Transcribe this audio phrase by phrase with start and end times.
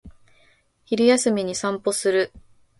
[0.83, 2.31] 昼休みに散歩する